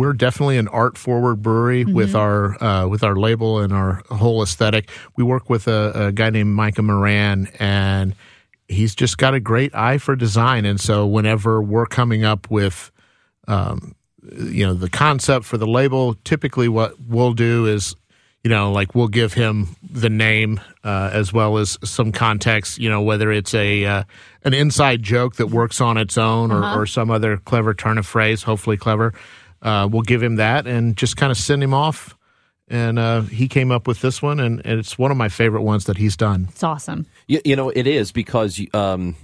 we're 0.00 0.14
definitely 0.14 0.56
an 0.56 0.66
art 0.68 0.96
forward 0.96 1.42
brewery 1.42 1.84
mm-hmm. 1.84 1.92
with 1.92 2.14
our 2.14 2.62
uh, 2.64 2.88
with 2.88 3.04
our 3.04 3.16
label 3.16 3.58
and 3.58 3.70
our 3.70 4.02
whole 4.08 4.42
aesthetic. 4.42 4.88
We 5.14 5.22
work 5.22 5.50
with 5.50 5.68
a, 5.68 6.06
a, 6.06 6.12
guy 6.12 6.30
named 6.30 6.54
Micah 6.54 6.80
Moran, 6.80 7.48
and 7.58 8.14
he's 8.66 8.94
just 8.94 9.18
got 9.18 9.34
a 9.34 9.40
great 9.40 9.74
eye 9.74 9.98
for 9.98 10.16
design. 10.16 10.64
And 10.64 10.80
so 10.80 11.06
whenever 11.06 11.60
we're 11.60 11.84
coming 11.84 12.24
up 12.24 12.50
with, 12.50 12.90
um, 13.46 13.94
you 14.32 14.66
know, 14.66 14.72
the 14.72 14.88
concept 14.88 15.44
for 15.44 15.58
the 15.58 15.66
label, 15.66 16.14
typically 16.24 16.68
what 16.68 16.98
we'll 17.06 17.34
do 17.34 17.66
is. 17.66 17.94
You 18.42 18.48
know, 18.48 18.72
like 18.72 18.94
we'll 18.94 19.08
give 19.08 19.34
him 19.34 19.76
the 19.82 20.08
name 20.08 20.62
uh, 20.82 21.10
as 21.12 21.30
well 21.30 21.58
as 21.58 21.76
some 21.84 22.10
context. 22.10 22.78
You 22.78 22.88
know, 22.88 23.02
whether 23.02 23.30
it's 23.30 23.52
a 23.52 23.84
uh, 23.84 24.04
an 24.44 24.54
inside 24.54 25.02
joke 25.02 25.36
that 25.36 25.48
works 25.48 25.78
on 25.78 25.98
its 25.98 26.16
own, 26.16 26.50
or, 26.50 26.64
uh-huh. 26.64 26.80
or 26.80 26.86
some 26.86 27.10
other 27.10 27.36
clever 27.36 27.74
turn 27.74 27.98
of 27.98 28.06
phrase, 28.06 28.42
hopefully 28.44 28.78
clever 28.78 29.12
uh, 29.62 29.88
we'll 29.90 30.02
give 30.02 30.22
him 30.22 30.36
that 30.36 30.66
and 30.66 30.96
just 30.96 31.16
kind 31.16 31.30
of 31.30 31.36
send 31.36 31.62
him 31.62 31.74
off. 31.74 32.16
And 32.68 32.98
uh, 32.98 33.22
he 33.22 33.48
came 33.48 33.72
up 33.72 33.88
with 33.88 34.00
this 34.00 34.22
one, 34.22 34.38
and, 34.38 34.64
and, 34.64 34.78
it's 34.78 34.96
one 34.96 35.10
of 35.10 35.16
my 35.16 35.28
favorite 35.28 35.62
ones 35.62 35.86
that 35.86 35.96
he's 35.96 36.16
done. 36.16 36.46
It's 36.50 36.62
awesome. 36.62 37.06
You, 37.26 37.40
you 37.44 37.56
know, 37.56 37.68
it 37.68 37.88
is 37.88 38.12
because 38.12 38.64
um, 38.72 39.16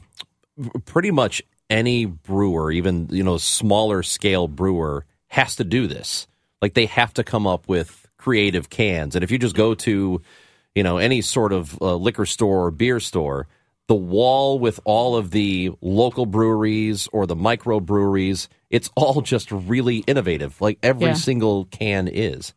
pretty 0.84 1.12
much 1.12 1.42
any 1.70 2.06
brewer, 2.06 2.72
even 2.72 3.08
you 3.10 3.22
know, 3.22 3.36
smaller 3.38 4.02
scale 4.02 4.48
brewer, 4.48 5.04
has 5.28 5.54
to 5.56 5.64
do 5.64 5.86
this. 5.86 6.26
Like 6.60 6.74
they 6.74 6.86
have 6.86 7.14
to 7.14 7.24
come 7.24 7.46
up 7.46 7.68
with 7.68 8.08
creative 8.16 8.68
cans, 8.68 9.14
and 9.14 9.22
if 9.22 9.30
you 9.30 9.38
just 9.38 9.54
go 9.54 9.74
to, 9.74 10.20
you 10.74 10.82
know, 10.82 10.98
any 10.98 11.20
sort 11.20 11.52
of 11.52 11.80
uh, 11.80 11.94
liquor 11.94 12.26
store 12.26 12.66
or 12.66 12.70
beer 12.72 12.98
store, 12.98 13.46
the 13.88 13.94
wall 13.94 14.58
with 14.58 14.80
all 14.84 15.16
of 15.16 15.30
the 15.30 15.72
local 15.80 16.26
breweries 16.26 17.08
or 17.12 17.26
the 17.26 17.36
micro 17.36 17.78
breweries 17.80 18.48
it's 18.70 18.90
all 18.94 19.20
just 19.20 19.50
really 19.50 19.98
innovative. 19.98 20.60
Like 20.60 20.78
every 20.82 21.08
yeah. 21.08 21.14
single 21.14 21.66
can 21.66 22.08
is. 22.08 22.54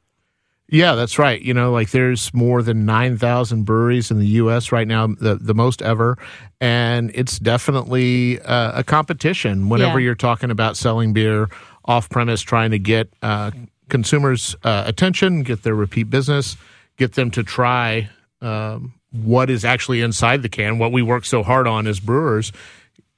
Yeah, 0.72 0.94
that's 0.94 1.18
right. 1.18 1.42
You 1.42 1.54
know, 1.56 1.72
like 1.72 1.90
there's 1.90 2.32
more 2.32 2.62
than 2.62 2.86
9,000 2.86 3.64
breweries 3.64 4.12
in 4.12 4.20
the 4.20 4.28
U.S. 4.28 4.72
right 4.72 4.88
now, 4.88 5.08
the, 5.08 5.36
the 5.42 5.56
most 5.56 5.82
ever. 5.82 6.16
And 6.62 7.10
it's 7.16 7.40
definitely 7.40 8.40
uh, 8.42 8.80
a 8.80 8.84
competition 8.84 9.70
whenever 9.70 10.00
yeah. 10.00 10.06
you're 10.06 10.16
talking 10.16 10.52
about 10.52 10.78
selling 10.78 11.12
beer 11.12 11.50
off 11.86 12.08
premise, 12.10 12.42
trying 12.42 12.70
to 12.70 12.78
get 12.78 13.12
uh, 13.24 13.50
consumers' 13.90 14.56
uh, 14.64 14.84
attention, 14.86 15.42
get 15.42 15.64
their 15.64 15.74
repeat 15.74 16.12
business, 16.12 16.56
get 16.98 17.14
them 17.14 17.32
to 17.32 17.44
try 17.44 18.08
um, 18.42 18.94
what 19.12 19.50
is 19.50 19.66
actually 19.66 20.02
inside 20.02 20.42
the 20.42 20.50
can, 20.50 20.78
what 20.78 20.92
we 20.92 21.02
work 21.02 21.26
so 21.26 21.44
hard 21.44 21.68
on 21.68 21.88
as 21.88 22.00
brewers 22.00 22.52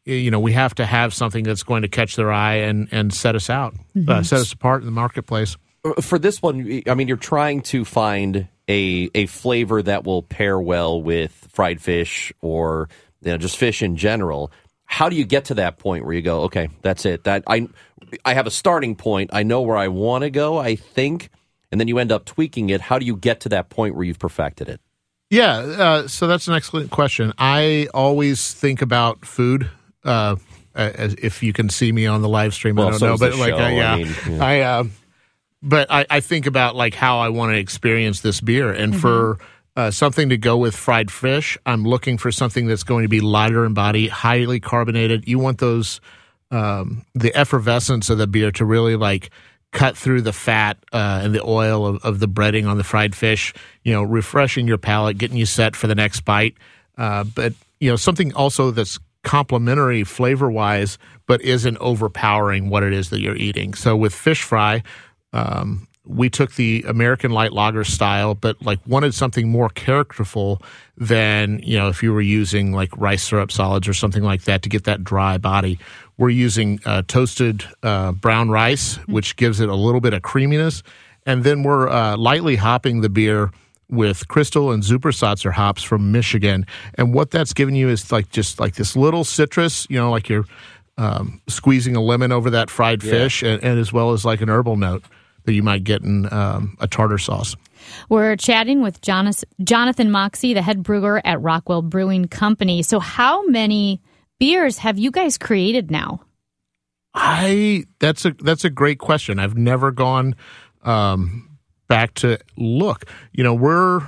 you 0.06 0.32
know 0.32 0.40
we 0.40 0.54
have 0.54 0.76
to 0.76 0.86
have 0.86 1.14
something 1.14 1.44
that's 1.44 1.64
going 1.64 1.84
to 1.84 1.88
catch 1.88 2.16
their 2.16 2.32
eye 2.32 2.56
and 2.56 2.88
and 2.92 3.14
set 3.14 3.36
us 3.36 3.50
out, 3.50 3.74
uh, 3.74 4.00
mm-hmm. 4.00 4.10
uh, 4.10 4.24
set 4.24 4.40
us 4.40 4.52
apart 4.54 4.82
in 4.82 4.86
the 4.86 4.92
marketplace. 4.92 5.58
Uh, 5.84 6.02
for 6.02 6.20
this 6.20 6.42
one, 6.42 6.82
I 6.88 6.94
mean, 6.96 7.08
you're 7.08 7.18
trying 7.18 7.62
to 7.64 7.86
find 7.86 8.48
a 8.68 9.10
a 9.14 9.26
flavor 9.28 9.82
that 9.82 10.04
will 10.04 10.24
pair 10.24 10.60
well 10.60 11.02
with 11.02 11.32
fried 11.52 11.82
fish 11.82 12.34
or 12.42 12.90
you 13.22 13.32
know 13.32 13.38
just 13.38 13.58
fish 13.58 13.82
in 13.82 13.96
general. 13.96 14.52
How 14.86 15.08
do 15.08 15.16
you 15.16 15.24
get 15.24 15.46
to 15.46 15.54
that 15.56 15.78
point 15.78 16.04
where 16.04 16.14
you 16.14 16.22
go, 16.22 16.42
okay, 16.42 16.68
that's 16.82 17.06
it. 17.06 17.24
That 17.24 17.44
I 17.48 17.68
I 18.26 18.34
have 18.34 18.48
a 18.48 18.52
starting 18.52 18.96
point. 18.96 19.30
I 19.34 19.44
know 19.44 19.62
where 19.62 19.78
I 19.78 19.88
want 19.88 20.24
to 20.24 20.30
go. 20.30 20.58
I 20.58 20.76
think, 20.76 21.30
and 21.72 21.80
then 21.80 21.88
you 21.88 22.00
end 22.00 22.12
up 22.12 22.26
tweaking 22.26 22.70
it. 22.70 22.82
How 22.82 22.98
do 22.98 23.06
you 23.06 23.16
get 23.16 23.42
to 23.42 23.50
that 23.50 23.70
point 23.70 23.96
where 23.96 24.04
you've 24.04 24.20
perfected 24.20 24.68
it? 24.68 24.82
Yeah, 25.32 25.58
uh, 25.58 26.08
so 26.08 26.28
that's 26.28 26.48
an 26.48 26.54
excellent 26.54 26.92
question. 26.92 27.34
I 27.38 27.88
always 27.94 28.54
think 28.54 28.82
about 28.82 29.26
food 29.26 29.70
uh, 30.04 30.36
if 30.76 31.44
you 31.44 31.54
can 31.54 31.70
see 31.70 31.92
me 31.92 32.06
on 32.06 32.22
the 32.22 32.30
live 32.30 32.54
stream, 32.54 32.76
well, 32.76 32.88
I 32.88 32.92
don't 32.92 33.00
so 33.00 33.08
know, 33.08 33.18
but 33.18 33.36
like, 33.36 33.54
uh, 33.54 33.58
yeah, 33.58 33.94
I, 33.94 33.98
mean, 33.98 34.16
yeah. 34.30 34.46
I 34.46 34.60
uh, 34.60 34.84
but 35.62 35.92
I, 35.92 36.06
I, 36.10 36.20
think 36.22 36.46
about 36.46 36.76
like 36.76 36.94
how 36.94 37.20
I 37.20 37.30
want 37.30 37.52
to 37.52 37.58
experience 37.58 38.22
this 38.22 38.42
beer, 38.42 38.72
and 38.72 38.94
mm-hmm. 38.94 39.02
for 39.02 39.40
uh, 39.76 39.92
something 39.92 40.30
to 40.30 40.38
go 40.38 40.58
with 40.58 40.76
fried 40.76 41.12
fish, 41.12 41.58
I'm 41.66 41.84
looking 41.84 42.18
for 42.18 42.32
something 42.32 42.68
that's 42.68 42.84
going 42.84 43.04
to 43.04 43.10
be 43.10 43.20
lighter 43.20 43.66
in 43.66 43.74
body, 43.74 44.08
highly 44.08 44.60
carbonated. 44.60 45.28
You 45.28 45.40
want 45.40 45.60
those 45.60 46.00
um, 46.52 47.06
the 47.14 47.36
effervescence 47.36 48.10
of 48.10 48.18
the 48.18 48.28
beer 48.28 48.52
to 48.54 48.66
really 48.66 48.96
like 48.96 49.30
cut 49.72 49.98
through 49.98 50.22
the 50.22 50.34
fat 50.34 50.78
uh, 50.92 51.22
and 51.24 51.34
the 51.34 51.44
oil 51.44 51.86
of, 51.86 52.04
of, 52.04 52.20
the 52.20 52.28
breading 52.28 52.68
on 52.68 52.78
the 52.78 52.84
fried 52.84 53.16
fish. 53.16 53.54
You 53.84 53.94
know, 53.94 54.04
refreshing 54.04 54.68
your 54.68 54.78
palate, 54.78 55.18
getting 55.18 55.38
you 55.38 55.46
set 55.46 55.76
for 55.76 55.88
the 55.88 55.96
next 55.96 56.22
bite. 56.22 56.56
Uh, 56.98 57.24
but 57.24 57.54
you 57.80 57.90
know, 57.90 57.96
something 57.96 58.34
also 58.34 58.72
that's 58.72 59.00
complementary 59.24 60.04
flavor 60.04 60.52
wise, 60.52 60.98
but 61.26 61.42
isn't 61.42 61.78
overpowering 61.78 62.70
what 62.70 62.84
it 62.84 62.94
is 62.94 63.10
that 63.10 63.22
you're 63.22 63.36
eating. 63.36 63.74
So 63.74 63.96
with 63.96 64.14
fish 64.14 64.44
fry, 64.44 64.84
um, 65.34 65.88
we 66.06 66.30
took 66.30 66.56
the 66.56 66.84
American 66.88 67.32
light 67.32 67.54
lager 67.54 67.84
style, 67.84 68.34
but 68.34 68.62
like 68.62 68.80
wanted 68.88 69.14
something 69.14 69.50
more 69.50 69.70
characterful 69.70 70.62
than 70.98 71.60
you 71.64 71.78
know 71.78 71.90
if 71.90 72.02
you 72.02 72.12
were 72.12 72.22
using 72.22 72.72
like 72.72 72.96
rice 72.98 73.24
syrup 73.24 73.52
solids 73.52 73.88
or 73.88 73.94
something 73.94 74.24
like 74.24 74.44
that 74.44 74.64
to 74.64 74.70
get 74.70 74.86
that 74.86 75.04
dry 75.04 75.38
body. 75.38 75.78
We're 76.18 76.30
using 76.30 76.80
uh, 76.86 77.04
toasted 77.08 77.66
uh, 77.84 78.14
brown 78.14 78.50
rice, 78.50 78.96
which 79.08 79.36
gives 79.36 79.60
it 79.60 79.70
a 79.70 79.76
little 79.76 80.02
bit 80.02 80.14
of 80.14 80.22
creaminess, 80.24 80.82
and 81.26 81.44
then 81.44 81.64
we're 81.64 81.88
uh, 81.88 82.18
lightly 82.18 82.56
hopping 82.56 83.02
the 83.02 83.10
beer 83.10 83.52
with 83.90 84.28
Crystal 84.28 84.72
and 84.72 84.82
Supersatzer 84.84 85.52
hops 85.52 85.84
from 85.84 86.12
Michigan. 86.12 86.66
And 86.96 87.14
what 87.14 87.30
that's 87.30 87.54
giving 87.54 87.76
you 87.76 87.90
is 87.90 88.12
like 88.12 88.30
just 88.30 88.60
like 88.60 88.76
this 88.76 88.96
little 88.96 89.24
citrus, 89.24 89.86
you 89.90 89.98
know, 89.98 90.10
like 90.10 90.30
you're 90.30 90.46
um, 90.98 91.42
squeezing 91.48 91.96
a 91.96 92.02
lemon 92.02 92.32
over 92.32 92.50
that 92.52 92.70
fried 92.70 93.04
yeah. 93.04 93.12
fish, 93.12 93.44
and, 93.44 93.62
and, 93.64 93.80
as 93.80 93.92
well 93.92 94.14
as 94.14 94.24
like 94.24 94.42
an 94.42 94.50
herbal 94.50 94.78
note 94.78 95.04
that 95.46 95.54
you 95.54 95.64
might 95.64 95.84
get 95.84 96.02
in 96.02 96.32
um, 96.32 96.78
a 96.80 96.88
tartar 96.88 97.18
sauce. 97.18 97.56
We're 98.10 98.36
chatting 98.36 98.82
with 98.82 99.02
Jonathan 99.02 100.12
Moxey, 100.12 100.54
the 100.54 100.62
head 100.62 100.84
brewer 100.84 101.22
at 101.26 101.42
Rockwell 101.42 101.82
Brewing 101.82 102.28
Company. 102.28 102.84
So, 102.84 103.00
how 103.00 103.46
many 103.48 104.02
beers 104.40 104.78
have 104.80 104.98
you 104.98 105.12
guys 105.12 105.38
created 105.38 105.92
now? 105.92 106.22
I 107.14 107.86
that's 108.00 108.26
a 108.26 108.32
that's 108.32 108.64
a 108.64 108.70
great 108.70 109.00
question. 109.00 109.40
I've 109.40 109.58
never 109.58 109.92
gone 109.92 110.36
um, 110.84 111.58
back 111.88 112.14
to 112.16 112.38
look. 112.58 113.06
You 113.34 113.44
know, 113.44 113.54
we're 113.54 114.02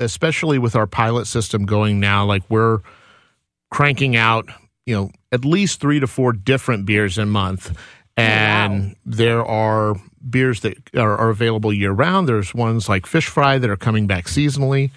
especially 0.00 0.58
with 0.58 0.76
our 0.76 0.86
pilot 0.86 1.26
system 1.26 1.66
going 1.66 1.98
now, 1.98 2.24
like 2.24 2.42
we're 2.48 2.80
cranking 3.70 4.16
out, 4.16 4.48
you 4.86 4.94
know, 4.94 5.10
at 5.32 5.44
least 5.44 5.80
three 5.80 6.00
to 6.00 6.06
four 6.06 6.32
different 6.32 6.86
beers 6.86 7.18
a 7.18 7.26
month. 7.26 7.76
And 8.16 8.84
wow. 8.84 8.94
there 9.04 9.44
are 9.44 9.96
beers 10.28 10.60
that 10.60 10.76
are, 10.96 11.16
are 11.16 11.30
available 11.30 11.72
year 11.72 11.92
round. 11.92 12.28
There's 12.28 12.54
ones 12.54 12.88
like 12.88 13.06
Fish 13.06 13.26
Fry 13.26 13.58
that 13.58 13.70
are 13.70 13.76
coming 13.76 14.06
back 14.06 14.26
seasonally, 14.26 14.90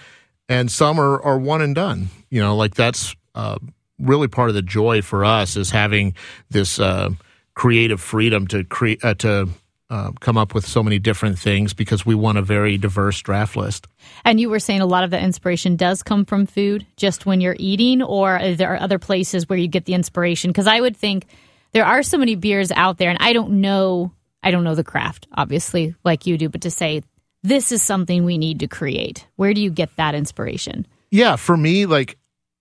and 0.49 0.71
some 0.71 0.99
are, 0.99 1.21
are 1.21 1.37
one 1.37 1.61
and 1.61 1.75
done. 1.75 2.09
You 2.29 2.41
know, 2.41 2.55
like 2.55 2.75
that's 2.75 3.15
uh, 3.35 3.57
really 3.99 4.27
part 4.27 4.49
of 4.49 4.55
the 4.55 4.61
joy 4.61 5.01
for 5.01 5.23
us 5.23 5.55
is 5.55 5.69
having 5.69 6.15
this 6.49 6.79
uh, 6.79 7.11
creative 7.53 8.01
freedom 8.01 8.47
to 8.47 8.63
create 8.63 9.03
uh, 9.03 9.13
to 9.15 9.49
uh, 9.91 10.11
come 10.21 10.37
up 10.37 10.53
with 10.53 10.65
so 10.65 10.81
many 10.81 10.97
different 10.99 11.37
things 11.37 11.73
because 11.73 12.05
we 12.05 12.15
want 12.15 12.37
a 12.37 12.41
very 12.41 12.77
diverse 12.77 13.21
draft 13.21 13.57
list. 13.57 13.87
And 14.23 14.39
you 14.39 14.49
were 14.49 14.59
saying 14.59 14.79
a 14.79 14.85
lot 14.85 15.03
of 15.03 15.11
the 15.11 15.19
inspiration 15.19 15.75
does 15.75 16.01
come 16.01 16.23
from 16.23 16.45
food, 16.45 16.85
just 16.95 17.25
when 17.25 17.41
you're 17.41 17.57
eating, 17.59 18.01
or 18.01 18.37
are 18.37 18.55
there 18.55 18.73
are 18.73 18.79
other 18.79 18.99
places 18.99 19.49
where 19.49 19.59
you 19.59 19.67
get 19.67 19.83
the 19.83 19.93
inspiration? 19.93 20.49
Because 20.49 20.65
I 20.65 20.79
would 20.79 20.95
think 20.95 21.27
there 21.73 21.85
are 21.85 22.03
so 22.03 22.17
many 22.17 22.35
beers 22.35 22.71
out 22.71 22.99
there, 22.99 23.09
and 23.09 23.19
I 23.21 23.33
don't 23.33 23.59
know, 23.59 24.13
I 24.43 24.51
don't 24.51 24.63
know 24.63 24.75
the 24.75 24.83
craft, 24.83 25.27
obviously, 25.33 25.95
like 26.03 26.25
you 26.25 26.37
do, 26.37 26.49
but 26.49 26.61
to 26.61 26.71
say 26.71 27.03
this 27.43 27.71
is 27.71 27.81
something 27.81 28.23
we 28.23 28.37
need 28.37 28.59
to 28.59 28.67
create, 28.67 29.27
where 29.35 29.53
do 29.53 29.61
you 29.61 29.69
get 29.69 29.95
that 29.97 30.15
inspiration? 30.15 30.87
Yeah, 31.09 31.35
for 31.35 31.57
me, 31.57 31.85
like 31.85 32.17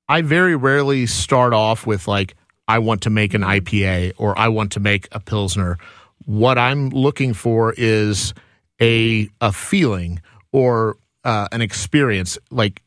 I 0.09 0.23
very 0.23 0.57
rarely 0.57 1.07
start 1.07 1.53
off 1.53 1.87
with 1.87 2.09
like 2.09 2.35
I 2.69 2.79
want 2.79 3.03
to 3.03 3.11
make 3.11 3.35
an 3.35 3.43
IPA 3.43 4.13
or 4.17 4.39
I 4.39 4.49
want 4.49 4.73
to 4.73 4.81
make 4.81 5.09
a 5.13 5.21
pilsner 5.21 5.79
what 6.27 6.59
I'm 6.59 6.91
looking 6.91 7.35
for 7.35 7.75
is 7.77 8.35
a 8.81 9.29
a 9.41 9.53
feeling 9.53 10.21
or 10.53 10.97
uh, 11.25 11.49
an 11.53 11.61
experience. 11.61 12.39
Like 12.51 12.83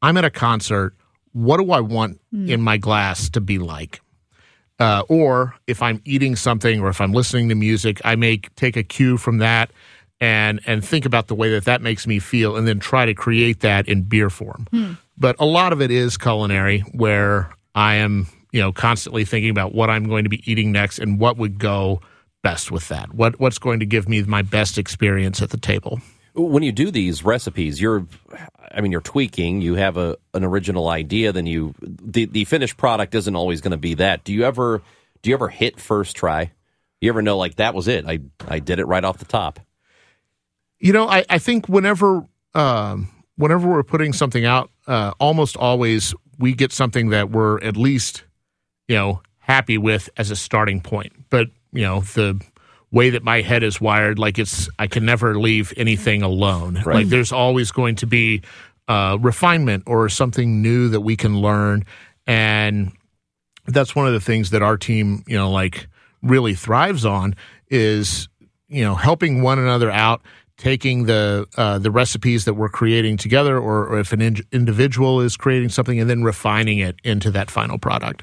I'm 0.00 0.16
at 0.16 0.24
a 0.24 0.30
concert. 0.30 0.94
What 1.32 1.58
do 1.58 1.70
I 1.70 1.80
want 1.80 2.20
mm. 2.34 2.48
in 2.48 2.60
my 2.60 2.76
glass 2.76 3.30
to 3.30 3.40
be 3.40 3.58
like? 3.58 4.00
Uh, 4.82 5.04
or 5.08 5.54
if 5.68 5.80
I'm 5.80 6.02
eating 6.04 6.34
something 6.34 6.80
or 6.80 6.88
if 6.88 7.00
I'm 7.00 7.12
listening 7.12 7.48
to 7.50 7.54
music, 7.54 8.00
I 8.04 8.16
may 8.16 8.38
take 8.56 8.76
a 8.76 8.82
cue 8.82 9.16
from 9.16 9.38
that 9.38 9.70
and 10.20 10.60
and 10.66 10.84
think 10.84 11.04
about 11.04 11.28
the 11.28 11.36
way 11.36 11.50
that 11.50 11.66
that 11.66 11.82
makes 11.82 12.04
me 12.04 12.18
feel, 12.18 12.56
and 12.56 12.66
then 12.66 12.80
try 12.80 13.06
to 13.06 13.14
create 13.14 13.60
that 13.60 13.86
in 13.86 14.02
beer 14.02 14.28
form. 14.28 14.66
But 15.16 15.36
a 15.38 15.44
lot 15.44 15.72
of 15.72 15.80
it 15.80 15.92
is 15.92 16.16
culinary, 16.18 16.80
where 16.94 17.52
I 17.76 17.94
am 17.94 18.26
you 18.50 18.60
know 18.60 18.72
constantly 18.72 19.24
thinking 19.24 19.50
about 19.50 19.72
what 19.72 19.88
I'm 19.88 20.08
going 20.08 20.24
to 20.24 20.30
be 20.30 20.42
eating 20.50 20.72
next 20.72 20.98
and 20.98 21.20
what 21.20 21.36
would 21.36 21.60
go 21.60 22.00
best 22.42 22.72
with 22.72 22.88
that. 22.88 23.14
What 23.14 23.38
what's 23.38 23.58
going 23.58 23.78
to 23.78 23.86
give 23.86 24.08
me 24.08 24.20
my 24.24 24.42
best 24.42 24.78
experience 24.78 25.40
at 25.42 25.50
the 25.50 25.58
table. 25.58 26.00
When 26.34 26.62
you 26.62 26.72
do 26.72 26.90
these 26.90 27.24
recipes, 27.24 27.80
you're, 27.80 28.06
I 28.70 28.80
mean, 28.80 28.90
you're 28.90 29.02
tweaking. 29.02 29.60
You 29.60 29.74
have 29.74 29.96
a 29.96 30.16
an 30.32 30.44
original 30.44 30.88
idea, 30.88 31.32
then 31.32 31.46
you 31.46 31.74
the 31.80 32.24
the 32.24 32.44
finished 32.44 32.76
product 32.76 33.14
isn't 33.14 33.36
always 33.36 33.60
going 33.60 33.72
to 33.72 33.76
be 33.76 33.94
that. 33.94 34.24
Do 34.24 34.32
you 34.32 34.44
ever 34.44 34.82
do 35.22 35.30
you 35.30 35.34
ever 35.36 35.48
hit 35.48 35.80
first 35.80 36.16
try? 36.16 36.52
You 37.00 37.08
ever 37.10 37.22
know 37.22 37.36
like 37.36 37.56
that 37.56 37.74
was 37.74 37.88
it? 37.88 38.04
I 38.06 38.20
I 38.46 38.60
did 38.60 38.78
it 38.78 38.86
right 38.86 39.04
off 39.04 39.18
the 39.18 39.24
top. 39.24 39.60
You 40.78 40.92
know, 40.92 41.08
I, 41.08 41.24
I 41.28 41.38
think 41.38 41.68
whenever 41.68 42.26
um, 42.54 43.08
whenever 43.36 43.68
we're 43.68 43.82
putting 43.82 44.12
something 44.12 44.44
out, 44.44 44.70
uh, 44.86 45.12
almost 45.18 45.56
always 45.56 46.14
we 46.38 46.54
get 46.54 46.72
something 46.72 47.10
that 47.10 47.30
we're 47.30 47.60
at 47.62 47.76
least 47.76 48.24
you 48.88 48.96
know 48.96 49.22
happy 49.38 49.78
with 49.78 50.08
as 50.16 50.30
a 50.30 50.36
starting 50.36 50.80
point. 50.80 51.12
But 51.30 51.48
you 51.72 51.82
know 51.82 52.00
the 52.00 52.40
way 52.92 53.10
that 53.10 53.24
my 53.24 53.40
head 53.40 53.62
is 53.62 53.80
wired, 53.80 54.18
like 54.18 54.38
it's 54.38 54.68
I 54.78 54.86
can 54.86 55.04
never 55.04 55.38
leave 55.38 55.72
anything 55.76 56.22
alone. 56.22 56.74
Right. 56.84 56.96
Like 56.96 57.08
there's 57.08 57.32
always 57.32 57.72
going 57.72 57.96
to 57.96 58.06
be 58.06 58.42
uh, 58.86 59.18
refinement 59.20 59.84
or 59.86 60.08
something 60.08 60.62
new 60.62 60.88
that 60.90 61.00
we 61.00 61.16
can 61.16 61.40
learn, 61.40 61.84
and 62.26 62.92
that's 63.66 63.96
one 63.96 64.06
of 64.06 64.12
the 64.12 64.20
things 64.20 64.50
that 64.50 64.62
our 64.62 64.76
team, 64.76 65.24
you 65.26 65.36
know, 65.36 65.50
like 65.50 65.88
really 66.22 66.54
thrives 66.54 67.04
on 67.04 67.34
is 67.68 68.28
you 68.68 68.84
know 68.84 68.94
helping 68.94 69.42
one 69.42 69.58
another 69.58 69.90
out 69.90 70.22
taking 70.56 71.06
the 71.06 71.46
uh, 71.56 71.78
the 71.78 71.90
recipes 71.90 72.44
that 72.44 72.54
we're 72.54 72.68
creating 72.68 73.16
together 73.16 73.56
or, 73.56 73.86
or 73.86 73.98
if 73.98 74.12
an 74.12 74.20
in- 74.20 74.44
individual 74.52 75.20
is 75.20 75.36
creating 75.36 75.68
something 75.68 75.98
and 75.98 76.08
then 76.08 76.22
refining 76.22 76.78
it 76.78 76.96
into 77.02 77.30
that 77.30 77.50
final 77.50 77.78
product 77.78 78.22